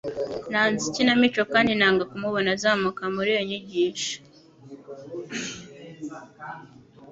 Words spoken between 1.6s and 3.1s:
nanga kumubona azamuka